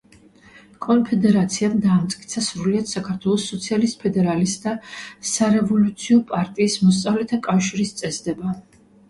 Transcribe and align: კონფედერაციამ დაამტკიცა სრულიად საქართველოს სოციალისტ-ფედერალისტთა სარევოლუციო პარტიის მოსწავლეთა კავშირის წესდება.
კონფედერაციამ 0.83 1.75
დაამტკიცა 1.83 2.41
სრულიად 2.45 2.89
საქართველოს 2.93 3.45
სოციალისტ-ფედერალისტთა 3.51 4.73
სარევოლუციო 5.33 6.19
პარტიის 6.33 6.81
მოსწავლეთა 6.89 7.41
კავშირის 7.51 7.95
წესდება. 8.03 8.59